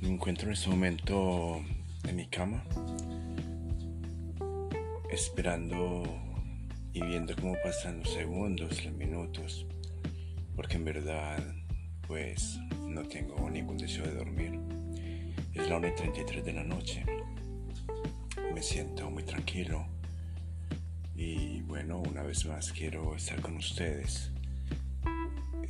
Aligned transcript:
Me 0.00 0.08
encuentro 0.08 0.48
en 0.48 0.54
este 0.54 0.68
momento 0.68 1.62
en 2.08 2.16
mi 2.16 2.26
cama, 2.26 2.64
esperando 5.10 6.02
y 6.92 7.00
viendo 7.02 7.34
cómo 7.36 7.54
pasan 7.62 8.00
los 8.00 8.12
segundos, 8.12 8.84
los 8.84 8.94
minutos, 8.94 9.66
porque 10.56 10.76
en 10.76 10.84
verdad, 10.84 11.38
pues 12.06 12.58
no 12.80 13.02
tengo 13.04 13.48
ningún 13.48 13.78
deseo 13.78 14.04
de 14.04 14.14
dormir. 14.14 14.58
Es 15.52 15.68
la 15.68 15.76
1 15.76 15.88
y 15.88 15.94
33 15.94 16.44
de 16.44 16.52
la 16.52 16.64
noche. 16.64 17.04
Me 18.52 18.62
siento 18.62 19.10
muy 19.10 19.22
tranquilo 19.22 19.86
y 21.14 21.62
bueno, 21.62 22.00
una 22.00 22.22
vez 22.22 22.44
más 22.46 22.72
quiero 22.72 23.14
estar 23.14 23.40
con 23.40 23.56
ustedes 23.56 24.32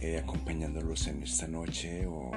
eh, 0.01 0.19
acompañándolos 0.19 1.07
en 1.07 1.23
esta 1.23 1.47
noche 1.47 2.07
o 2.07 2.31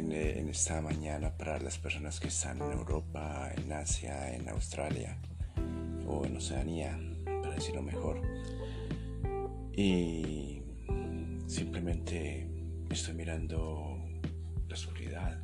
en, 0.00 0.12
eh, 0.12 0.38
en, 0.38 0.48
esta 0.48 0.80
mañana 0.80 1.36
para 1.36 1.58
las 1.58 1.78
personas 1.78 2.20
que 2.20 2.28
están 2.28 2.60
en 2.62 2.72
Europa, 2.72 3.52
en 3.56 3.70
Asia, 3.72 4.34
en 4.34 4.48
Australia 4.48 5.18
o 6.06 6.24
en 6.24 6.36
Oceanía, 6.36 6.98
para 7.42 7.54
decirlo 7.54 7.82
mejor. 7.82 8.20
Y 9.76 10.62
simplemente 11.46 12.48
estoy 12.90 13.14
mirando 13.14 13.98
la 14.68 14.74
oscuridad 14.74 15.38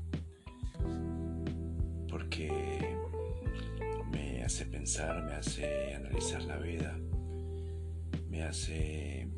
porque 2.09 2.97
me 4.11 4.43
hace 4.43 4.65
pensar, 4.67 5.23
me 5.25 5.35
hace 5.35 5.95
analizar 5.95 6.43
la 6.45 6.57
vida, 6.57 6.99
me 8.31 8.43
hace 8.43 9.29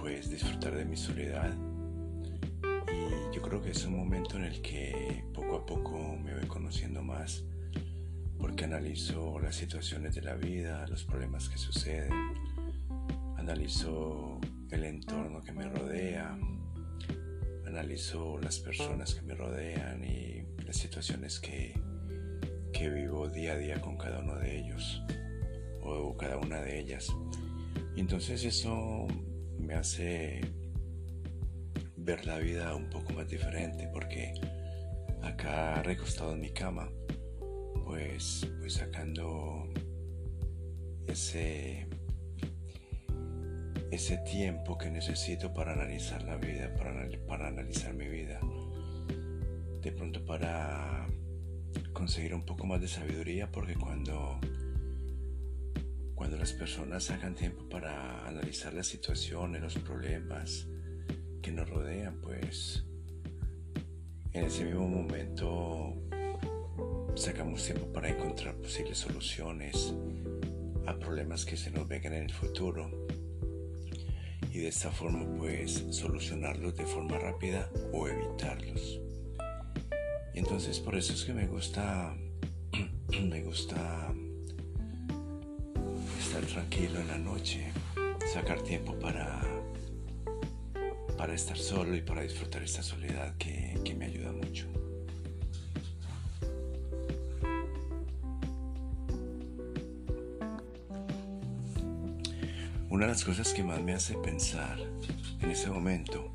pues 0.00 0.30
disfrutar 0.30 0.74
de 0.74 0.84
mi 0.84 0.96
soledad. 0.96 1.52
Creo 3.52 3.64
que 3.64 3.72
es 3.72 3.84
un 3.84 3.98
momento 3.98 4.38
en 4.38 4.44
el 4.44 4.62
que 4.62 5.26
poco 5.34 5.56
a 5.56 5.66
poco 5.66 6.16
me 6.16 6.32
voy 6.32 6.48
conociendo 6.48 7.02
más, 7.02 7.44
porque 8.38 8.64
analizo 8.64 9.38
las 9.40 9.56
situaciones 9.56 10.14
de 10.14 10.22
la 10.22 10.36
vida, 10.36 10.86
los 10.88 11.04
problemas 11.04 11.50
que 11.50 11.58
suceden, 11.58 12.14
analizo 13.36 14.40
el 14.70 14.84
entorno 14.84 15.42
que 15.42 15.52
me 15.52 15.68
rodea, 15.68 16.34
analizo 17.66 18.38
las 18.38 18.58
personas 18.58 19.14
que 19.14 19.20
me 19.20 19.34
rodean 19.34 20.02
y 20.02 20.46
las 20.64 20.78
situaciones 20.78 21.38
que, 21.38 21.78
que 22.72 22.88
vivo 22.88 23.28
día 23.28 23.52
a 23.52 23.58
día 23.58 23.82
con 23.82 23.98
cada 23.98 24.20
uno 24.20 24.36
de 24.36 24.60
ellos 24.60 25.02
o 25.82 26.16
cada 26.16 26.38
una 26.38 26.62
de 26.62 26.80
ellas. 26.80 27.14
Y 27.94 28.00
entonces 28.00 28.44
eso 28.46 29.06
me 29.58 29.74
hace 29.74 30.40
ver 32.04 32.26
la 32.26 32.38
vida 32.38 32.74
un 32.74 32.90
poco 32.90 33.12
más 33.12 33.28
diferente 33.28 33.88
porque 33.92 34.34
acá 35.22 35.82
recostado 35.82 36.32
en 36.32 36.40
mi 36.40 36.50
cama 36.50 36.90
pues 37.84 38.46
pues 38.58 38.74
sacando 38.74 39.68
ese 41.06 41.86
ese 43.92 44.16
tiempo 44.18 44.78
que 44.78 44.90
necesito 44.90 45.52
para 45.52 45.74
analizar 45.74 46.22
la 46.22 46.36
vida 46.36 46.74
para, 46.76 47.08
para 47.28 47.48
analizar 47.48 47.92
mi 47.92 48.08
vida. 48.08 48.40
De 49.82 49.92
pronto 49.92 50.24
para 50.24 51.06
conseguir 51.92 52.34
un 52.34 52.44
poco 52.44 52.66
más 52.66 52.80
de 52.80 52.88
sabiduría 52.88 53.50
porque 53.50 53.74
cuando 53.74 54.40
cuando 56.14 56.36
las 56.38 56.52
personas 56.52 57.10
hagan 57.10 57.34
tiempo 57.34 57.68
para 57.68 58.26
analizar 58.26 58.72
las 58.72 58.86
situaciones, 58.86 59.60
los 59.60 59.76
problemas 59.78 60.68
que 61.42 61.50
nos 61.50 61.68
rodean, 61.68 62.20
pues 62.22 62.84
en 64.32 64.44
ese 64.44 64.64
mismo 64.64 64.88
momento 64.88 65.94
sacamos 67.16 67.64
tiempo 67.64 67.86
para 67.92 68.08
encontrar 68.08 68.54
posibles 68.54 68.98
soluciones 68.98 69.92
a 70.86 70.98
problemas 70.98 71.44
que 71.44 71.56
se 71.56 71.70
nos 71.70 71.86
vengan 71.88 72.14
en 72.14 72.22
el 72.24 72.32
futuro 72.32 73.06
y 74.52 74.58
de 74.58 74.68
esta 74.68 74.90
forma 74.90 75.26
pues 75.36 75.84
solucionarlos 75.90 76.76
de 76.76 76.86
forma 76.86 77.18
rápida 77.18 77.68
o 77.92 78.08
evitarlos. 78.08 79.00
Y 80.34 80.38
entonces 80.38 80.78
por 80.78 80.94
eso 80.94 81.12
es 81.12 81.24
que 81.24 81.34
me 81.34 81.46
gusta 81.46 82.16
me 83.22 83.42
gusta 83.42 84.14
estar 86.18 86.42
tranquilo 86.46 87.00
en 87.00 87.08
la 87.08 87.18
noche, 87.18 87.70
sacar 88.32 88.62
tiempo 88.62 88.98
para, 88.98 89.51
para 91.22 91.34
estar 91.34 91.56
solo 91.56 91.94
y 91.94 92.00
para 92.00 92.22
disfrutar 92.22 92.64
esta 92.64 92.82
soledad 92.82 93.36
que, 93.36 93.78
que 93.84 93.94
me 93.94 94.06
ayuda 94.06 94.32
mucho. 94.32 94.66
Una 102.90 103.06
de 103.06 103.12
las 103.12 103.24
cosas 103.24 103.54
que 103.54 103.62
más 103.62 103.80
me 103.80 103.94
hace 103.94 104.14
pensar 104.14 104.80
en 105.40 105.48
ese 105.48 105.70
momento 105.70 106.34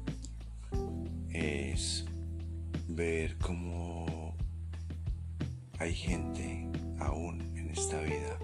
es 1.33 2.05
ver 2.87 3.37
cómo 3.39 4.37
hay 5.79 5.93
gente 5.93 6.65
aún 6.99 7.41
en 7.57 7.71
esta 7.71 7.99
vida 8.03 8.39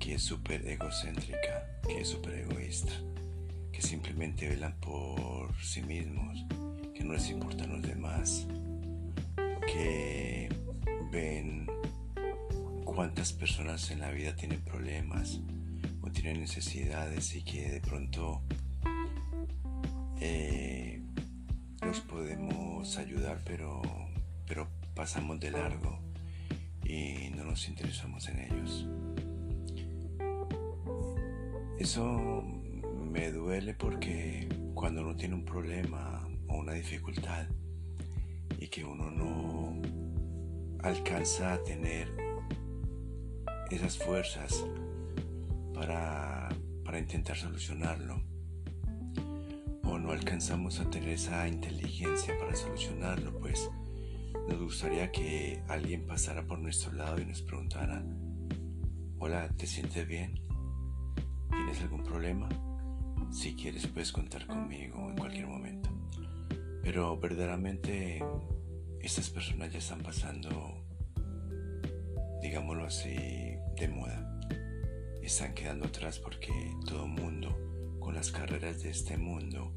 que 0.00 0.16
es 0.16 0.22
súper 0.22 0.66
egocéntrica, 0.66 1.80
que 1.86 2.00
es 2.00 2.08
súper 2.08 2.34
egoísta, 2.34 2.90
simplemente 3.80 4.48
velan 4.48 4.74
por 4.80 5.54
sí 5.62 5.82
mismos, 5.82 6.44
que 6.94 7.04
no 7.04 7.12
les 7.12 7.30
importan 7.30 7.70
los 7.70 7.82
demás, 7.82 8.46
que 9.66 10.48
ven 11.10 11.66
cuántas 12.84 13.32
personas 13.32 13.90
en 13.90 14.00
la 14.00 14.10
vida 14.10 14.34
tienen 14.36 14.60
problemas 14.60 15.40
o 16.02 16.10
tienen 16.10 16.40
necesidades 16.40 17.34
y 17.34 17.42
que 17.42 17.70
de 17.70 17.80
pronto 17.80 18.42
eh, 20.20 21.02
los 21.82 22.00
podemos 22.00 22.98
ayudar, 22.98 23.40
pero, 23.44 23.80
pero 24.46 24.68
pasamos 24.94 25.40
de 25.40 25.50
largo 25.50 25.98
y 26.84 27.30
no 27.36 27.44
nos 27.44 27.68
interesamos 27.68 28.28
en 28.28 28.40
ellos. 28.40 28.86
Eso 31.78 32.39
me 33.10 33.32
duele 33.32 33.74
porque 33.74 34.48
cuando 34.74 35.02
uno 35.02 35.16
tiene 35.16 35.34
un 35.34 35.44
problema 35.44 36.28
o 36.46 36.58
una 36.58 36.74
dificultad 36.74 37.46
y 38.58 38.68
que 38.68 38.84
uno 38.84 39.10
no 39.10 39.82
alcanza 40.82 41.54
a 41.54 41.62
tener 41.64 42.08
esas 43.70 43.98
fuerzas 43.98 44.64
para, 45.74 46.48
para 46.84 46.98
intentar 47.00 47.36
solucionarlo 47.36 48.22
o 49.82 49.98
no 49.98 50.12
alcanzamos 50.12 50.78
a 50.78 50.88
tener 50.88 51.10
esa 51.10 51.48
inteligencia 51.48 52.38
para 52.38 52.54
solucionarlo, 52.54 53.36
pues 53.40 53.68
nos 54.48 54.60
gustaría 54.60 55.10
que 55.10 55.62
alguien 55.68 56.06
pasara 56.06 56.46
por 56.46 56.60
nuestro 56.60 56.92
lado 56.92 57.20
y 57.20 57.24
nos 57.24 57.42
preguntara, 57.42 58.04
hola, 59.18 59.48
¿te 59.56 59.66
sientes 59.66 60.06
bien? 60.06 60.40
¿Tienes 61.50 61.80
algún 61.80 62.04
problema? 62.04 62.48
Si 63.30 63.54
quieres 63.54 63.86
puedes 63.86 64.12
contar 64.12 64.46
conmigo 64.46 65.08
en 65.08 65.16
cualquier 65.16 65.46
momento. 65.46 65.90
Pero 66.82 67.18
verdaderamente 67.18 68.22
estas 69.00 69.30
personas 69.30 69.72
ya 69.72 69.78
están 69.78 70.02
pasando, 70.02 70.84
digámoslo 72.42 72.84
así, 72.84 73.14
de 73.78 73.88
moda. 73.88 74.40
Están 75.22 75.54
quedando 75.54 75.86
atrás 75.86 76.18
porque 76.18 76.52
todo 76.86 77.06
mundo, 77.06 77.56
con 78.00 78.14
las 78.14 78.30
carreras 78.32 78.82
de 78.82 78.90
este 78.90 79.16
mundo, 79.16 79.72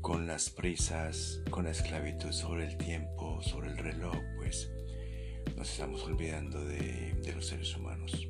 con 0.00 0.26
las 0.26 0.50
prisas, 0.50 1.42
con 1.50 1.64
la 1.64 1.70
esclavitud 1.70 2.32
sobre 2.32 2.66
el 2.66 2.76
tiempo, 2.76 3.42
sobre 3.42 3.70
el 3.70 3.78
reloj, 3.78 4.16
pues 4.36 4.70
nos 5.56 5.70
estamos 5.70 6.02
olvidando 6.04 6.64
de, 6.64 7.32
los 7.34 7.46
seres 7.46 7.76
humanos. 7.76 8.28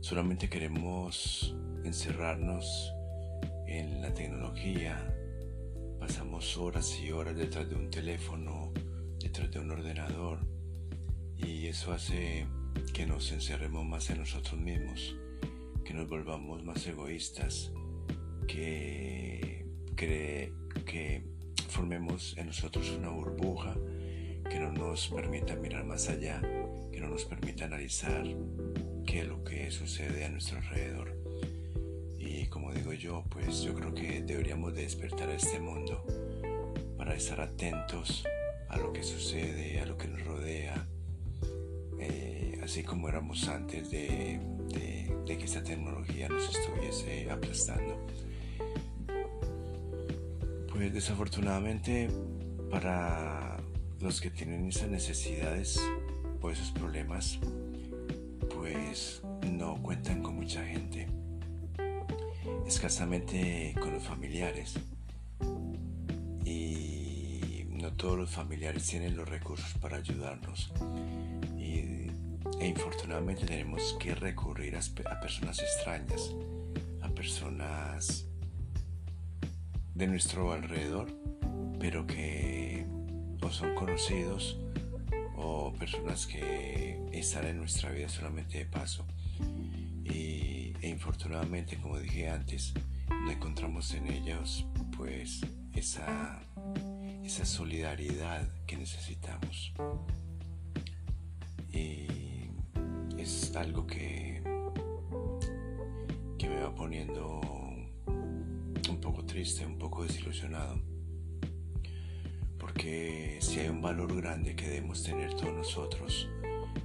Solamente 0.00 0.48
queremos 0.48 1.54
encerrarnos 1.84 2.92
en 3.66 4.02
la 4.02 4.12
tecnología. 4.12 5.14
Pasamos 5.98 6.56
horas 6.56 6.98
y 7.00 7.12
horas 7.12 7.36
detrás 7.36 7.68
de 7.68 7.76
un 7.76 7.90
teléfono, 7.90 8.72
detrás 9.18 9.50
de 9.50 9.60
un 9.60 9.70
ordenador. 9.70 10.40
Y 11.38 11.66
eso 11.66 11.92
hace 11.92 12.46
que 12.92 13.06
nos 13.06 13.32
encerremos 13.32 13.84
más 13.84 14.10
en 14.10 14.18
nosotros 14.18 14.60
mismos, 14.60 15.16
que 15.84 15.94
nos 15.94 16.08
volvamos 16.08 16.64
más 16.64 16.86
egoístas, 16.86 17.72
que, 18.46 19.66
que 19.96 21.24
formemos 21.68 22.36
en 22.36 22.46
nosotros 22.46 22.90
una 22.90 23.08
burbuja 23.08 23.74
que 24.50 24.60
no 24.60 24.72
nos 24.72 25.08
permita 25.08 25.56
mirar 25.56 25.84
más 25.84 26.08
allá, 26.08 26.42
que 26.92 27.00
no 27.00 27.08
nos 27.08 27.24
permita 27.24 27.64
analizar 27.64 28.24
qué 29.06 29.20
es 29.20 29.26
lo 29.26 29.42
que 29.44 29.70
sucede 29.70 30.24
a 30.24 30.28
nuestro 30.28 30.58
alrededor. 30.58 31.21
Yo, 33.02 33.24
pues 33.30 33.62
yo 33.62 33.74
creo 33.74 33.92
que 33.92 34.22
deberíamos 34.22 34.76
despertar 34.76 35.28
a 35.28 35.34
este 35.34 35.58
mundo 35.58 36.06
para 36.96 37.16
estar 37.16 37.40
atentos 37.40 38.22
a 38.68 38.76
lo 38.76 38.92
que 38.92 39.02
sucede, 39.02 39.80
a 39.80 39.86
lo 39.86 39.98
que 39.98 40.06
nos 40.06 40.24
rodea, 40.24 40.86
eh, 41.98 42.60
así 42.62 42.84
como 42.84 43.08
éramos 43.08 43.48
antes 43.48 43.90
de, 43.90 44.38
de 45.26 45.36
que 45.36 45.44
esta 45.44 45.64
tecnología 45.64 46.28
nos 46.28 46.56
estuviese 46.56 47.28
aplastando. 47.28 48.06
Pues 50.70 50.94
desafortunadamente 50.94 52.08
para 52.70 53.56
los 53.98 54.20
que 54.20 54.30
tienen 54.30 54.68
esas 54.68 54.88
necesidades 54.88 55.82
o 56.40 56.52
esos 56.52 56.70
problemas, 56.70 57.40
pues 58.54 59.22
no 59.50 59.82
cuentan 59.82 60.22
con 60.22 60.36
mucha 60.36 60.64
gente, 60.64 61.08
escasamente 62.66 63.74
con 63.80 63.92
los 63.92 64.02
familiares. 64.02 64.74
Y 66.44 67.66
no 67.70 67.92
todos 67.92 68.18
los 68.18 68.30
familiares 68.30 68.86
tienen 68.86 69.16
los 69.16 69.28
recursos 69.28 69.74
para 69.80 69.96
ayudarnos. 69.98 70.72
Y, 71.58 72.10
e 72.60 72.66
infortunadamente 72.66 73.44
tenemos 73.44 73.96
que 73.98 74.14
recurrir 74.14 74.76
a, 74.76 75.20
personas 75.20 75.58
extrañas, 75.60 76.34
a 77.00 77.08
personas 77.08 78.26
de 79.94 80.06
nuestro 80.06 80.52
alrededor, 80.52 81.08
pero 81.78 82.06
que 82.06 82.86
o 83.42 83.50
son 83.50 83.74
conocidos 83.74 84.58
o 85.36 85.72
personas 85.72 86.26
que 86.26 87.00
están 87.12 87.46
en 87.46 87.58
nuestra 87.58 87.90
vida 87.90 88.08
solamente 88.08 88.58
de 88.58 88.66
paso. 88.66 89.04
Infortunadamente, 90.92 91.76
como 91.78 91.98
dije 91.98 92.28
antes, 92.28 92.74
no 93.08 93.30
encontramos 93.30 93.92
en 93.94 94.06
ellos 94.08 94.66
pues 94.96 95.40
esa, 95.74 96.42
esa 97.24 97.44
solidaridad 97.44 98.48
que 98.66 98.76
necesitamos. 98.76 99.72
Y 101.72 102.06
es 103.18 103.56
algo 103.56 103.86
que, 103.86 104.42
que 106.38 106.48
me 106.48 106.60
va 106.62 106.74
poniendo 106.74 107.40
un 108.06 109.00
poco 109.00 109.24
triste, 109.24 109.64
un 109.66 109.78
poco 109.78 110.04
desilusionado 110.04 110.92
porque 112.62 113.38
si 113.40 113.58
hay 113.58 113.68
un 113.68 113.82
valor 113.82 114.16
grande 114.16 114.54
que 114.54 114.68
debemos 114.68 115.02
tener 115.02 115.34
todos 115.34 115.52
nosotros 115.52 116.28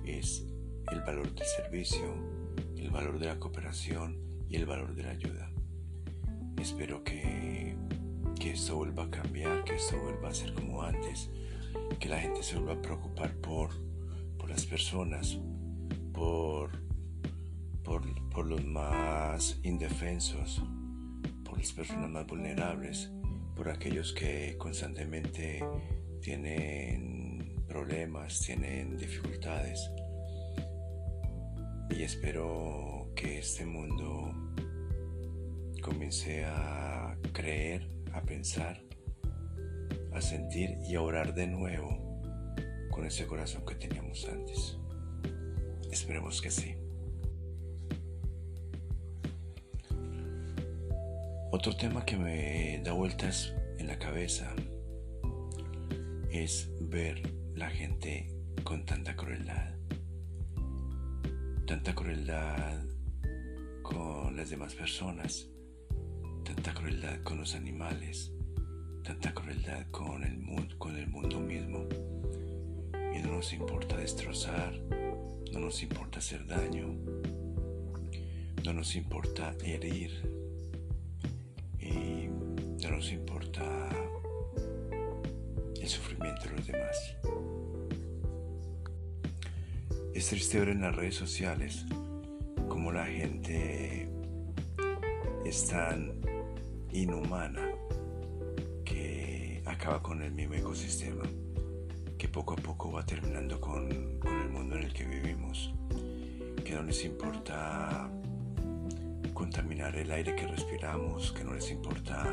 es 0.06 0.44
el 0.92 1.02
valor 1.02 1.32
del 1.36 1.46
servicio, 1.46 2.37
el 2.78 2.90
valor 2.90 3.20
de 3.20 3.28
la 3.28 3.40
cooperación 3.40 4.18
y 4.50 4.56
el 4.56 4.66
valor 4.66 4.96
de 4.96 5.04
la 5.04 5.12
ayuda. 5.12 5.52
Espero 6.60 7.04
que, 7.04 7.76
que 8.40 8.52
esto 8.52 8.78
vuelva 8.78 9.04
a 9.04 9.12
cambiar, 9.12 9.64
que 9.64 9.76
esto 9.76 10.00
vuelva 10.02 10.30
a 10.30 10.34
ser 10.34 10.54
como 10.54 10.82
antes, 10.84 11.30
que 12.00 12.10
la 12.10 12.20
gente 12.20 12.44
se 12.44 12.56
vuelva 12.56 12.74
a 12.74 12.82
preocupar 12.82 13.36
por, 13.38 13.70
por 14.38 14.50
las 14.50 14.66
personas, 14.66 15.40
por, 16.14 16.72
por, 17.84 18.30
por 18.30 18.46
los 18.48 18.66
más 18.66 19.60
indefensos, 19.64 20.62
por 21.44 21.58
las 21.58 21.72
personas 21.72 22.10
más 22.10 22.26
vulnerables 22.26 23.12
por 23.58 23.70
aquellos 23.70 24.14
que 24.14 24.56
constantemente 24.60 25.66
tienen 26.22 27.64
problemas, 27.68 28.40
tienen 28.40 28.96
dificultades. 28.98 29.90
Y 31.90 32.04
espero 32.04 33.12
que 33.16 33.40
este 33.40 33.66
mundo 33.66 34.34
comience 35.82 36.46
a 36.46 37.18
creer, 37.34 37.90
a 38.14 38.22
pensar, 38.22 38.84
a 40.14 40.22
sentir 40.22 40.78
y 40.88 40.96
a 40.96 41.02
orar 41.02 41.34
de 41.34 41.48
nuevo 41.48 42.22
con 42.92 43.06
ese 43.06 43.26
corazón 43.26 43.66
que 43.66 43.76
teníamos 43.76 44.28
antes. 44.28 44.78
Esperemos 45.92 46.42
que 46.42 46.52
sí. 46.52 46.76
Otro 51.52 51.76
tema 51.76 52.06
que 52.06 52.18
me 52.18 52.82
da 52.84 52.92
vueltas 52.92 53.54
en 53.78 53.88
la 53.88 53.98
cabeza 53.98 54.54
es 56.30 56.70
ver 56.82 57.22
la 57.56 57.70
gente 57.70 58.28
con 58.64 58.86
tanta 58.86 59.16
crueldad. 59.16 59.77
Tanta 61.68 61.94
crueldad 61.94 62.84
con 63.84 64.36
las 64.36 64.50
demás 64.50 64.74
personas, 64.74 65.48
tanta 66.44 66.74
crueldad 66.74 67.22
con 67.24 67.38
los 67.38 67.54
animales, 67.54 68.32
tanta 69.04 69.34
crueldad 69.34 69.86
con 69.92 70.24
el, 70.24 70.40
mundo, 70.40 70.76
con 70.80 70.98
el 70.98 71.08
mundo 71.08 71.40
mismo. 71.40 71.88
Y 73.16 73.20
no 73.20 73.34
nos 73.34 73.54
importa 73.54 73.98
destrozar, 73.98 74.74
no 75.52 75.60
nos 75.60 75.84
importa 75.84 76.18
hacer 76.18 76.48
daño, 76.48 76.88
no 78.64 78.74
nos 78.74 78.96
importa 78.96 79.56
herir 79.64 80.38
no 82.90 82.96
nos 82.96 83.12
importa 83.12 83.90
el 85.82 85.88
sufrimiento 85.88 86.44
de 86.44 86.56
los 86.56 86.68
demás. 86.68 87.18
Es 90.18 90.30
triste 90.30 90.58
ver 90.58 90.70
en 90.70 90.82
las 90.82 90.96
redes 90.96 91.14
sociales 91.14 91.86
cómo 92.68 92.92
la 92.92 93.06
gente 93.06 94.10
es 95.46 95.68
tan 95.68 96.12
inhumana 96.92 97.62
que 98.84 99.62
acaba 99.64 100.02
con 100.02 100.24
el 100.24 100.32
mismo 100.32 100.56
ecosistema, 100.56 101.22
que 102.18 102.28
poco 102.30 102.54
a 102.54 102.56
poco 102.56 102.92
va 102.94 103.06
terminando 103.06 103.62
con, 103.62 104.18
con 104.18 104.42
el 104.42 104.50
mundo 104.50 104.76
en 104.76 104.86
el 104.86 104.94
que 104.94 105.06
vivimos, 105.06 105.72
que 106.66 106.74
no 106.74 106.82
les 106.82 107.06
importa 107.06 108.10
contaminar 109.36 109.96
el 109.98 110.12
aire 110.12 110.36
que 110.36 110.48
respiramos, 110.48 111.32
que 111.32 111.44
no 111.44 111.54
les 111.54 111.70
importa 111.70 112.26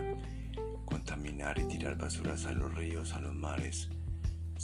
contaminar 0.86 1.58
y 1.58 1.64
tirar 1.64 1.98
basuras 1.98 2.46
a 2.46 2.52
los 2.52 2.74
ríos, 2.74 3.12
a 3.12 3.20
los 3.20 3.34
mares, 3.34 3.90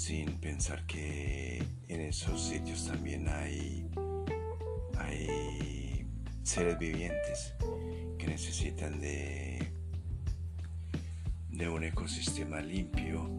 sin 0.00 0.40
pensar 0.40 0.86
que 0.86 1.62
en 1.88 2.00
esos 2.00 2.42
sitios 2.42 2.86
también 2.86 3.28
hay, 3.28 3.86
hay 4.96 6.06
seres 6.42 6.78
vivientes 6.78 7.52
que 8.16 8.26
necesitan 8.26 8.98
de, 8.98 9.74
de 11.50 11.68
un 11.68 11.84
ecosistema 11.84 12.62
limpio 12.62 13.30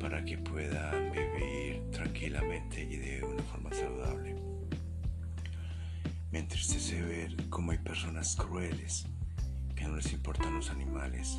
para 0.00 0.24
que 0.24 0.36
puedan 0.38 1.12
vivir 1.12 1.88
tranquilamente 1.92 2.82
y 2.82 2.96
de 2.96 3.22
una 3.22 3.42
forma 3.44 3.70
saludable. 3.72 4.34
Me 6.32 6.40
entristece 6.40 7.00
ver 7.02 7.36
cómo 7.50 7.70
hay 7.70 7.78
personas 7.78 8.34
crueles 8.34 9.06
que 9.76 9.84
no 9.84 9.94
les 9.94 10.12
importan 10.12 10.56
los 10.56 10.70
animales, 10.70 11.36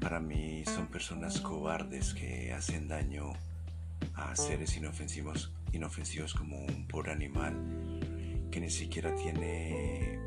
para 0.00 0.20
mí 0.20 0.64
son 0.64 0.86
personas 0.86 1.40
cobardes 1.40 2.14
que 2.14 2.52
hacen 2.52 2.88
daño 2.88 3.32
a 4.14 4.34
seres 4.36 4.76
inofensivos, 4.76 5.52
inofensivos 5.72 6.34
como 6.34 6.58
un 6.64 6.86
pobre 6.86 7.12
animal 7.12 7.54
que 8.50 8.60
ni 8.60 8.70
siquiera 8.70 9.14
tiene, 9.16 10.18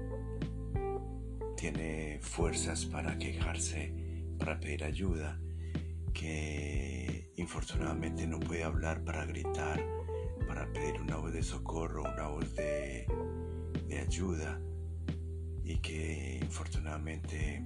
tiene 1.57 2.19
fuerzas 2.21 2.85
para 2.85 3.17
quejarse, 3.17 3.93
para 4.37 4.59
pedir 4.59 4.83
ayuda, 4.83 5.39
que 6.13 7.31
infortunadamente 7.37 8.27
no 8.27 8.39
puede 8.39 8.63
hablar 8.63 9.03
para 9.03 9.25
gritar, 9.25 9.83
para 10.47 10.71
pedir 10.73 10.99
una 11.01 11.15
voz 11.15 11.33
de 11.33 11.43
socorro, 11.43 12.03
una 12.03 12.27
voz 12.27 12.53
de, 12.55 13.05
de 13.87 13.99
ayuda 13.99 14.59
y 15.63 15.77
que 15.77 16.39
infortunadamente 16.41 17.63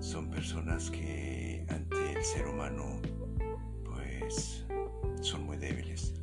son 0.00 0.30
personas 0.30 0.90
que 0.90 1.64
ante 1.68 2.12
el 2.14 2.24
ser 2.24 2.48
humano 2.48 3.00
pues 3.84 4.66
son 5.20 5.44
muy 5.44 5.58
débiles. 5.58 6.14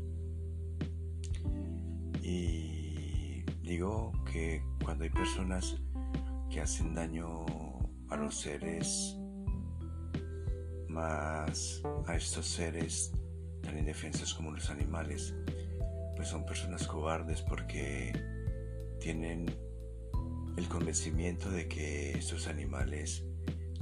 Y 2.21 3.43
digo 3.61 4.11
que 4.31 4.63
cuando 4.83 5.03
hay 5.03 5.11
personas 5.11 5.77
que 6.49 6.59
hacen 6.59 6.95
daño 6.95 7.45
a 8.09 8.15
los 8.17 8.35
seres 8.35 9.15
más 10.89 11.83
a 12.07 12.15
estos 12.15 12.47
seres 12.47 13.11
tan 13.61 13.77
indefensos 13.77 14.33
como 14.33 14.51
los 14.51 14.71
animales, 14.71 15.35
pues 16.15 16.29
son 16.29 16.45
personas 16.45 16.87
cobardes 16.87 17.43
porque 17.43 18.11
tienen 18.99 19.45
el 20.57 20.67
convencimiento 20.67 21.51
de 21.51 21.67
que 21.67 22.13
estos 22.17 22.47
animales 22.47 23.23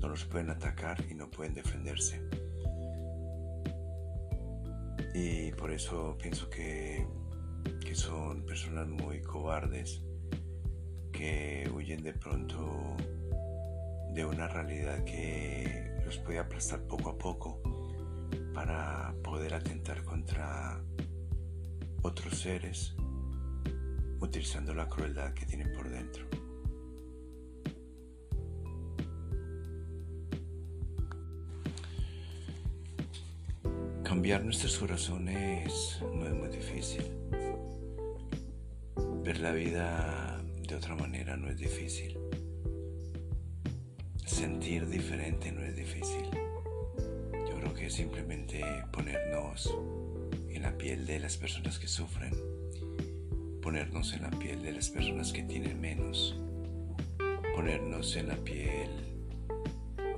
no 0.02 0.10
los 0.10 0.26
pueden 0.26 0.50
atacar 0.50 1.04
y 1.10 1.14
no 1.14 1.30
pueden 1.30 1.54
defenderse. 1.54 2.22
Y 5.14 5.52
por 5.54 5.72
eso 5.72 6.18
pienso 6.22 6.50
que, 6.50 7.08
que 7.86 7.96
son 7.96 8.46
personas 8.46 8.88
muy 8.88 9.22
cobardes, 9.22 10.02
que 11.12 11.70
huyen 11.74 12.04
de 12.04 12.14
pronto 12.14 12.98
de 14.14 14.26
una 14.26 14.48
realidad 14.48 15.04
que 15.04 15.92
los 16.06 16.18
puede 16.20 16.40
aplastar 16.40 16.82
poco 16.88 17.10
a 17.10 17.18
poco 17.18 17.62
para 18.54 19.14
poder 19.24 19.54
atentar 19.54 20.04
contra 20.04 20.82
otros 22.02 22.40
seres 22.40 22.96
utilizando 24.20 24.74
la 24.74 24.88
crueldad 24.88 25.34
que 25.34 25.46
tienen 25.46 25.72
por 25.74 25.90
dentro. 25.90 26.26
Cambiar 34.16 34.46
nuestros 34.46 34.78
corazones 34.78 36.00
no 36.02 36.26
es 36.26 36.34
muy 36.34 36.48
difícil. 36.48 37.04
Ver 39.26 39.42
la 39.42 39.52
vida 39.52 40.42
de 40.66 40.74
otra 40.74 40.96
manera 40.96 41.36
no 41.36 41.50
es 41.50 41.58
difícil. 41.58 42.18
Sentir 44.26 44.88
diferente 44.88 45.52
no 45.52 45.62
es 45.64 45.76
difícil. 45.76 46.24
Yo 47.34 47.60
creo 47.60 47.74
que 47.74 47.88
es 47.88 47.94
simplemente 47.94 48.64
ponernos 48.94 49.78
en 50.48 50.62
la 50.62 50.78
piel 50.78 51.06
de 51.06 51.20
las 51.20 51.36
personas 51.36 51.78
que 51.78 51.90
sufren, 51.90 52.34
ponernos 53.62 54.14
en 54.14 54.22
la 54.22 54.30
piel 54.30 54.64
de 54.64 54.72
las 54.72 54.90
personas 54.92 55.34
que 55.34 55.44
tienen 55.44 55.82
menos, 55.82 56.40
ponernos 57.54 58.16
en 58.16 58.30
la 58.30 58.38
piel 58.38 58.90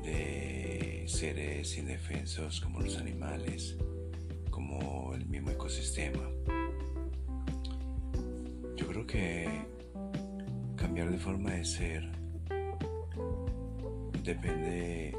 de 0.04 1.04
seres 1.08 1.76
indefensos 1.80 2.62
como 2.62 2.80
los 2.80 2.98
animales, 2.98 3.76
como 4.68 5.14
el 5.14 5.26
mismo 5.28 5.52
ecosistema. 5.52 6.24
Yo 8.76 8.88
creo 8.88 9.08
que 9.08 9.48
cambiar 10.76 11.10
de 11.10 11.18
forma 11.18 11.52
de 11.52 11.66
ser 11.66 12.12
depende 14.24 15.16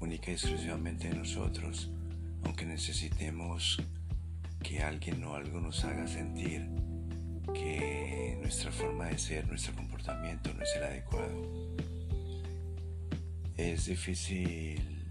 única 0.00 0.30
y 0.30 0.34
exclusivamente 0.34 1.08
de 1.08 1.14
nosotros, 1.14 1.90
aunque 2.44 2.66
necesitemos 2.66 3.80
que 4.62 4.82
alguien 4.82 5.22
o 5.24 5.34
algo 5.34 5.60
nos 5.60 5.84
haga 5.84 6.06
sentir 6.08 6.68
que 7.54 8.36
nuestra 8.40 8.72
forma 8.72 9.06
de 9.06 9.18
ser, 9.18 9.46
nuestro 9.46 9.74
comportamiento 9.74 10.52
no 10.52 10.62
es 10.62 10.76
el 10.76 10.82
adecuado. 10.82 11.76
Es 13.56 13.86
difícil 13.86 15.06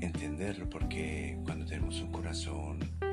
entenderlo 0.00 0.68
porque 0.70 1.38
cuando 1.44 1.66
tenemos 1.66 2.00
un 2.00 2.12
corazón 2.12 3.03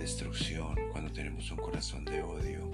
destrucción, 0.00 0.76
cuando 0.92 1.12
tenemos 1.12 1.50
un 1.50 1.58
corazón 1.58 2.06
de 2.06 2.22
odio, 2.22 2.70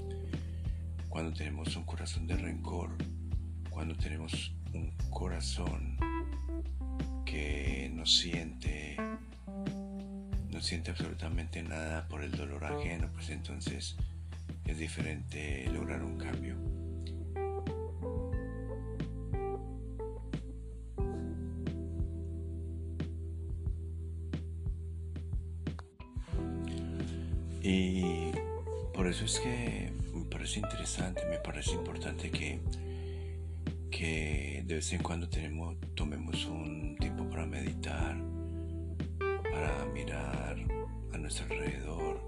cuando 1.09 1.33
tenemos 1.33 1.75
un 1.75 1.83
corazón 1.83 2.27
de 2.29 2.37
rencor, 2.37 2.91
cuando 3.69 3.97
tenemos 3.97 4.55
un 4.73 4.93
corazón 5.11 5.97
que 7.25 7.91
no 7.93 8.07
siente 8.07 8.97
no 10.51 10.61
siente 10.63 10.93
absolutamente 10.93 11.63
nada 11.65 12.07
por 12.09 12.23
el 12.23 12.31
dolor 12.31 12.65
ajeno, 12.65 13.11
pues 13.13 13.29
entonces 13.31 13.97
es 14.65 14.79
diferente 14.79 15.69
lograr 15.73 16.03
un 16.05 16.17
cambio. 16.17 16.76
Y 27.69 28.31
por 28.95 29.09
eso 29.09 29.25
es 29.25 29.41
que 29.41 29.93
me 30.15 30.25
parece 30.27 30.61
interesante, 30.61 31.23
me 31.29 31.39
parece 31.39 31.73
importante 31.73 32.31
que, 32.31 32.61
que 33.91 34.63
de 34.65 34.75
vez 34.77 34.93
en 34.93 35.03
cuando 35.03 35.29
tenemos, 35.29 35.75
tomemos 35.97 36.45
un 36.45 36.97
tiempo 36.97 37.29
para 37.29 37.45
meditar, 37.45 38.17
para 39.19 39.85
mirar 39.87 40.59
a 41.13 41.19
nuestro 41.19 41.47
alrededor 41.47 42.21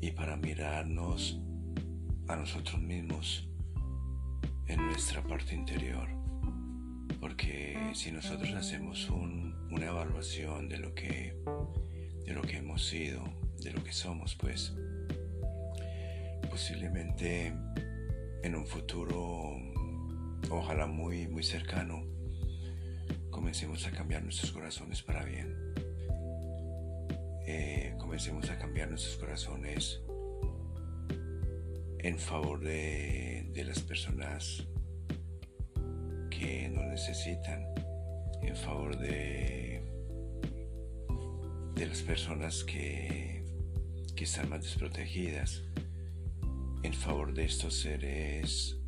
y 0.00 0.10
para 0.12 0.38
mirarnos 0.38 1.38
a 2.28 2.36
nosotros 2.36 2.80
mismos 2.80 3.46
en 4.68 4.86
nuestra 4.86 5.22
parte 5.22 5.54
interior. 5.54 6.08
Porque 7.20 7.90
si 7.92 8.10
nosotros 8.10 8.54
hacemos 8.54 9.10
una 9.10 9.86
evaluación 9.86 10.66
de 10.70 10.78
lo 10.78 10.94
que 10.94 11.36
de 12.26 12.34
lo 12.34 12.42
que 12.42 12.56
hemos 12.56 12.84
sido, 12.84 13.22
de 13.62 13.70
lo 13.70 13.82
que 13.82 13.92
somos, 13.92 14.34
pues 14.34 14.74
posiblemente 16.50 17.52
en 18.42 18.54
un 18.54 18.66
futuro, 18.66 19.56
ojalá 20.50 20.86
muy, 20.86 21.28
muy 21.28 21.42
cercano, 21.42 22.04
comencemos 23.30 23.86
a 23.86 23.92
cambiar 23.92 24.22
nuestros 24.22 24.50
corazones 24.50 25.02
para 25.02 25.24
bien. 25.24 25.54
Eh, 27.46 27.94
comencemos 27.98 28.50
a 28.50 28.58
cambiar 28.58 28.90
nuestros 28.90 29.16
corazones 29.18 30.00
en 32.00 32.18
favor 32.18 32.58
de, 32.60 33.48
de 33.52 33.64
las 33.64 33.80
personas 33.80 34.66
que 36.30 36.68
nos 36.68 36.86
necesitan, 36.86 37.64
en 38.42 38.56
favor 38.56 38.98
de, 38.98 39.65
de 41.76 41.86
las 41.86 42.00
personas 42.00 42.64
que, 42.64 43.44
que 44.16 44.24
están 44.24 44.48
más 44.48 44.62
desprotegidas, 44.62 45.62
en 46.82 46.94
favor 46.94 47.34
de 47.34 47.44
estos 47.44 47.74
seres 47.74 48.78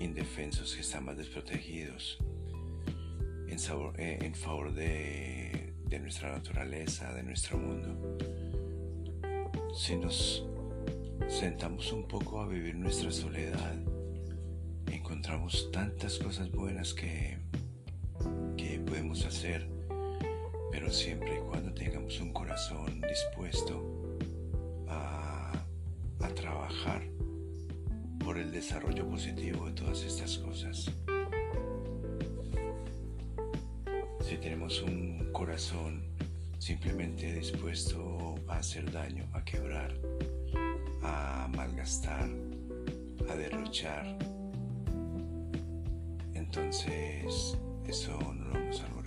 indefensos 0.00 0.74
que 0.74 0.82
están 0.82 1.06
más 1.06 1.16
desprotegidos, 1.16 2.18
en, 3.48 3.58
eh, 3.96 4.18
en 4.20 4.34
favor 4.34 4.74
de, 4.74 5.72
de 5.86 5.98
nuestra 5.98 6.30
naturaleza, 6.30 7.12
de 7.14 7.22
nuestro 7.22 7.56
mundo. 7.56 8.18
Si 9.74 9.96
nos 9.96 10.44
sentamos 11.26 11.90
un 11.90 12.06
poco 12.06 12.42
a 12.42 12.46
vivir 12.46 12.74
nuestra 12.74 13.10
soledad, 13.10 13.76
encontramos 14.86 15.70
tantas 15.72 16.18
cosas 16.18 16.50
buenas 16.50 16.92
que, 16.92 17.38
que 18.58 18.78
podemos 18.80 19.24
hacer, 19.24 19.79
pero 20.70 20.90
siempre 20.90 21.36
y 21.36 21.40
cuando 21.40 21.72
tengamos 21.72 22.20
un 22.20 22.32
corazón 22.32 23.00
dispuesto 23.00 24.16
a, 24.88 25.52
a 26.20 26.28
trabajar 26.34 27.02
por 28.24 28.38
el 28.38 28.52
desarrollo 28.52 29.08
positivo 29.08 29.66
de 29.66 29.72
todas 29.72 30.02
estas 30.02 30.38
cosas. 30.38 30.90
Si 34.20 34.36
tenemos 34.36 34.82
un 34.82 35.30
corazón 35.32 36.04
simplemente 36.58 37.32
dispuesto 37.32 38.36
a 38.46 38.58
hacer 38.58 38.90
daño, 38.92 39.26
a 39.32 39.44
quebrar, 39.44 39.92
a 41.02 41.48
malgastar, 41.56 42.28
a 43.28 43.34
derrochar, 43.34 44.16
entonces 46.34 47.58
eso 47.88 48.18
no 48.34 48.44
lo 48.48 48.54
vamos 48.54 48.80
a 48.80 48.88
lograr. 48.88 48.99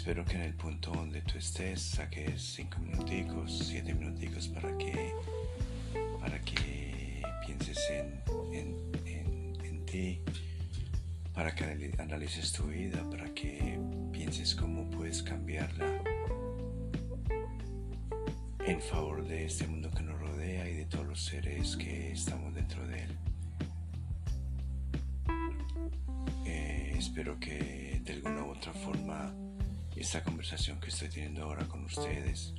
Espero 0.00 0.24
que 0.24 0.36
en 0.36 0.40
el 0.40 0.54
punto 0.54 0.92
donde 0.92 1.20
tú 1.20 1.36
estés 1.36 1.82
saques 1.82 2.40
5 2.54 2.78
minuticos, 2.78 3.66
7 3.68 3.92
minuticos 3.92 4.48
para 4.48 4.78
que 4.78 5.12
para 6.18 6.40
que 6.40 7.22
pienses 7.44 7.78
en, 7.90 8.22
en, 9.62 9.84
ti, 9.84 10.22
para 11.34 11.54
que 11.54 11.92
analices 11.98 12.50
tu 12.50 12.62
vida, 12.68 13.04
para 13.10 13.28
que 13.34 13.78
pienses 14.10 14.54
cómo 14.54 14.88
puedes 14.88 15.22
cambiarla 15.22 16.02
en 18.66 18.80
favor 18.80 19.22
de 19.28 19.44
este 19.44 19.66
mundo 19.66 19.90
que 19.90 20.02
nos 20.02 20.18
rodea 20.18 20.66
y 20.66 20.76
de 20.76 20.86
todos 20.86 21.06
los 21.06 21.22
seres 21.22 21.76
que 21.76 22.12
estamos 22.12 22.54
dentro 22.54 22.88
de 22.88 23.02
él. 23.02 23.18
Eh, 26.46 26.94
espero 26.96 27.38
que 27.38 28.00
de 28.02 28.12
alguna 28.14 28.44
u 28.44 28.52
otra 28.52 28.72
forma 28.72 29.49
esta 30.00 30.24
conversación 30.24 30.80
que 30.80 30.88
estoy 30.88 31.10
teniendo 31.10 31.42
ahora 31.42 31.68
con 31.68 31.84
ustedes 31.84 32.54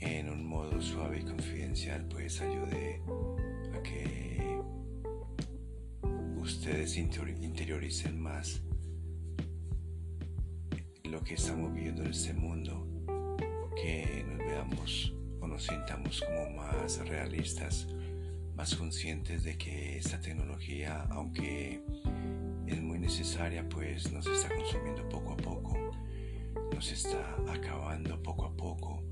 en 0.00 0.28
un 0.28 0.44
modo 0.44 0.82
suave 0.82 1.20
y 1.20 1.22
confidencial 1.22 2.04
pues 2.06 2.40
ayude 2.40 3.00
a 3.72 3.82
que 3.84 4.60
ustedes 6.36 6.96
interioricen 6.96 8.20
más 8.20 8.60
lo 11.04 11.22
que 11.22 11.34
estamos 11.34 11.72
viviendo 11.72 12.02
en 12.02 12.10
este 12.10 12.34
mundo, 12.34 12.84
que 13.80 14.24
nos 14.26 14.38
veamos 14.38 15.14
o 15.40 15.46
nos 15.46 15.62
sintamos 15.62 16.20
como 16.22 16.56
más 16.56 16.98
realistas, 17.06 17.86
más 18.56 18.74
conscientes 18.74 19.44
de 19.44 19.56
que 19.56 19.98
esta 19.98 20.20
tecnología, 20.20 21.06
aunque 21.10 21.80
necesaria, 23.08 23.68
pues 23.68 24.12
nos 24.12 24.26
está 24.26 24.48
consumiendo 24.54 25.08
poco 25.08 25.32
a 25.32 25.36
poco, 25.36 25.76
nos 26.72 26.92
está 26.92 27.36
acabando 27.52 28.22
poco 28.22 28.46
a 28.46 28.56
poco 28.56 29.02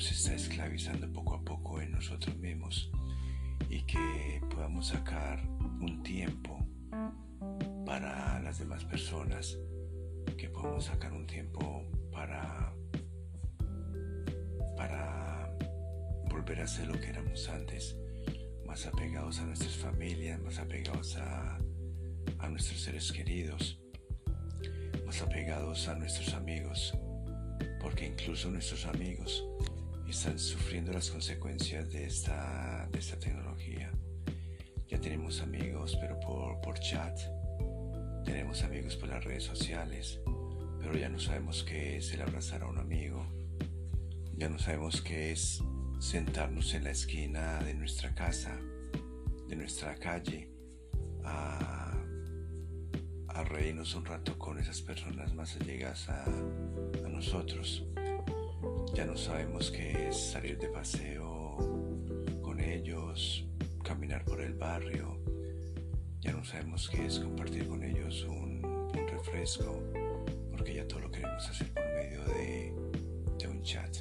se 0.00 0.14
está 0.14 0.34
esclavizando 0.34 1.12
poco 1.12 1.34
a 1.34 1.44
poco 1.44 1.78
en 1.82 1.92
nosotros 1.92 2.34
mismos 2.38 2.90
y 3.68 3.82
que 3.82 4.40
podamos 4.48 4.88
sacar 4.88 5.46
un 5.60 6.02
tiempo 6.02 6.66
para 7.84 8.40
las 8.40 8.58
demás 8.58 8.82
personas, 8.84 9.58
que 10.38 10.48
podamos 10.48 10.86
sacar 10.86 11.12
un 11.12 11.26
tiempo 11.26 11.84
para 12.10 12.74
para 14.74 15.54
volver 16.30 16.62
a 16.62 16.66
ser 16.66 16.88
lo 16.88 16.98
que 16.98 17.08
éramos 17.10 17.46
antes, 17.50 17.94
más 18.64 18.86
apegados 18.86 19.38
a 19.40 19.44
nuestras 19.44 19.76
familias, 19.76 20.40
más 20.40 20.58
apegados 20.58 21.18
a, 21.18 21.58
a 22.40 22.48
nuestros 22.48 22.80
seres 22.80 23.12
queridos, 23.12 23.78
más 25.06 25.20
apegados 25.22 25.88
a 25.88 25.94
nuestros 25.94 26.34
amigos, 26.34 26.96
porque 27.80 28.06
incluso 28.06 28.50
nuestros 28.50 28.86
amigos 28.86 29.44
están 30.08 30.38
sufriendo 30.38 30.92
las 30.92 31.10
consecuencias 31.10 31.88
de 31.90 32.04
esta, 32.04 32.88
de 32.90 32.98
esta 32.98 33.18
tecnología. 33.18 33.92
Ya 34.88 35.00
tenemos 35.00 35.40
amigos, 35.40 35.96
pero 36.00 36.18
por, 36.18 36.60
por 36.60 36.78
chat. 36.80 37.16
Tenemos 38.24 38.62
amigos 38.64 38.96
por 38.96 39.08
las 39.08 39.22
redes 39.24 39.44
sociales, 39.44 40.20
pero 40.80 40.96
ya 40.96 41.08
no 41.08 41.18
sabemos 41.18 41.62
qué 41.62 41.96
es 41.98 42.12
el 42.12 42.22
abrazar 42.22 42.62
a 42.62 42.66
un 42.66 42.78
amigo. 42.78 43.24
Ya 44.36 44.48
no 44.48 44.58
sabemos 44.58 45.00
qué 45.00 45.32
es 45.32 45.62
sentarnos 46.00 46.74
en 46.74 46.84
la 46.84 46.90
esquina 46.90 47.60
de 47.60 47.74
nuestra 47.74 48.14
casa, 48.14 48.58
de 49.48 49.56
nuestra 49.56 49.94
calle, 49.96 50.50
a, 51.24 51.89
a 53.34 53.44
reírnos 53.44 53.94
un 53.94 54.04
rato 54.04 54.38
con 54.38 54.58
esas 54.58 54.80
personas 54.82 55.34
más 55.34 55.56
allegadas 55.56 56.08
a, 56.08 56.24
nosotros. 57.08 57.84
Ya 58.94 59.04
no 59.04 59.14
sabemos 59.14 59.70
qué 59.70 60.08
es 60.08 60.16
salir 60.16 60.58
de 60.58 60.68
paseo 60.68 61.56
con 62.40 62.60
ellos, 62.60 63.44
caminar 63.84 64.24
por 64.24 64.40
el 64.40 64.54
barrio. 64.54 65.18
Ya 66.20 66.32
no 66.32 66.42
sabemos 66.44 66.88
qué 66.88 67.04
es 67.04 67.18
compartir 67.18 67.68
con 67.68 67.82
ellos 67.84 68.24
un, 68.24 68.64
un 68.64 69.08
refresco, 69.08 69.82
porque 70.50 70.74
ya 70.74 70.88
todo 70.88 71.00
lo 71.00 71.10
queremos 71.10 71.46
hacer 71.46 71.70
por 71.74 71.84
medio 71.84 72.24
de, 72.24 72.72
de 73.38 73.48
un 73.48 73.62
chat. 73.62 73.98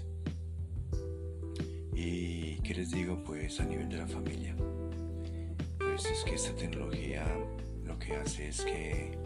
Y 1.94 2.62
qué 2.62 2.74
les 2.74 2.92
digo, 2.92 3.22
pues 3.26 3.60
a 3.60 3.66
nivel 3.66 3.90
de 3.90 3.98
la 3.98 4.08
familia, 4.08 4.56
pues 5.78 6.06
es 6.06 6.24
que 6.24 6.36
esta 6.36 6.56
tecnología 6.56 7.26
lo 7.90 7.98
que 7.98 8.16
hace 8.16 8.50
es 8.50 8.62
que, 8.62 9.18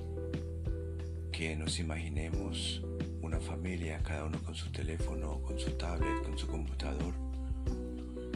que 1.33 1.53
nos 1.57 1.79
imaginemos 1.79 2.81
una 3.21 3.37
familia, 3.41 3.99
cada 4.01 4.23
uno 4.23 4.41
con 4.41 4.55
su 4.55 4.71
teléfono, 4.71 5.41
con 5.41 5.59
su 5.59 5.71
tablet, 5.71 6.23
con 6.23 6.37
su 6.37 6.47
computador, 6.47 7.13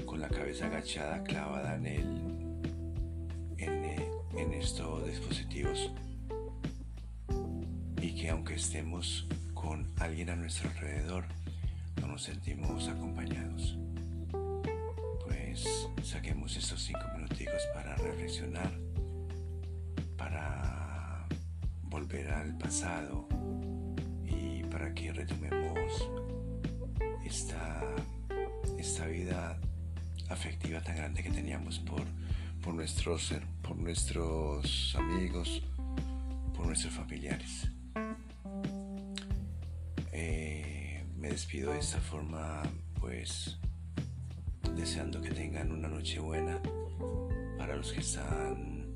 con 0.05 0.19
la 0.19 0.27
cabeza 0.27 0.65
agachada 0.65 1.24
clavada 1.24 1.75
en 1.75 1.86
el 1.86 2.03
en, 3.57 3.86
eh, 3.86 4.12
en 4.36 4.53
estos 4.53 5.07
dispositivos. 5.07 5.91
Y 8.01 8.13
que 8.13 8.29
aunque 8.29 8.55
estemos 8.55 9.27
con 9.53 9.88
alguien 9.98 10.29
a 10.29 10.36
nuestro 10.36 10.69
alrededor 10.72 11.24
no 12.01 12.07
nos 12.07 12.24
sentimos 12.24 12.89
acompañados. 12.89 13.77
Pues 15.25 15.88
saquemos 16.03 16.57
estos 16.57 16.84
cinco 16.84 17.05
minuticos 17.15 17.62
para 17.74 17.96
reflexionar 17.96 18.87
volver 22.08 22.32
al 22.32 22.58
pasado 22.58 23.28
para 24.72 24.94
que 24.94 25.12
retomemos 25.12 26.10
esta, 27.26 27.82
esta 28.78 29.08
vida 29.08 29.60
afectiva 30.30 30.80
tan 30.82 30.96
grande 30.96 31.24
que 31.24 31.32
teníamos 31.32 31.80
por, 31.80 32.04
por, 32.62 32.74
nuestros, 32.74 33.34
por 33.62 33.76
nuestros 33.76 34.96
amigos, 34.96 35.64
por 36.55 36.68
nuestros 36.68 36.94
familiares. 36.94 37.70
Eh, 40.12 41.03
me 41.18 41.29
despido 41.29 41.72
de 41.74 41.79
esta 41.79 42.00
forma, 42.00 42.64
pues 43.01 43.58
deseando 44.75 45.22
que 45.22 45.31
tengan 45.31 45.72
una 45.72 45.88
noche 45.90 46.20
buena 46.20 46.62
para 47.58 47.75
los 47.75 47.92
que 47.92 48.01
están 48.01 48.94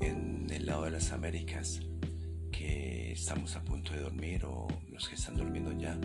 en 0.00 0.50
el 0.50 0.66
lado 0.66 0.84
de 0.84 0.90
las 0.90 1.12
Américas 1.12 1.80
estamos 2.62 3.56
a 3.56 3.62
punto 3.62 3.92
de 3.92 4.00
dormir 4.00 4.44
o 4.44 4.66
los 4.90 5.08
que 5.08 5.14
están 5.14 5.36
durmiendo 5.36 5.72
ya. 5.72 5.98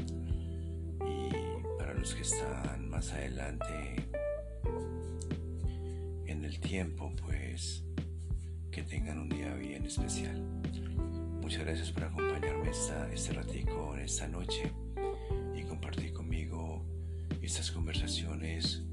Y 1.05 1.77
para 1.77 1.93
los 1.93 2.13
que 2.15 2.21
están 2.21 2.89
más 2.89 3.11
adelante 3.11 4.07
en 6.25 6.43
el 6.43 6.59
tiempo, 6.59 7.13
pues 7.25 7.83
que 8.71 8.83
tengan 8.83 9.19
un 9.19 9.29
día 9.29 9.53
bien 9.55 9.85
especial. 9.85 10.41
Muchas 11.41 11.63
gracias 11.63 11.91
por 11.91 12.03
acompañarme 12.03 12.69
esta, 12.69 13.11
este 13.13 13.33
ratico 13.33 13.95
esta 13.97 14.27
noche 14.27 14.71
y 15.55 15.63
compartir 15.63 16.13
conmigo 16.13 16.85
estas 17.41 17.71
conversaciones 17.71 18.83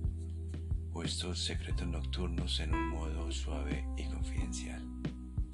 o 0.93 1.03
estos 1.03 1.45
secretos 1.45 1.87
nocturnos 1.87 2.61
en 2.61 2.75
un 2.75 2.89
modo 2.89 3.31
suave 3.31 3.85
y 3.97 4.05
confidencial. 4.05 4.83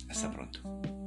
Hasta 0.09 0.31
pronto. 0.31 1.00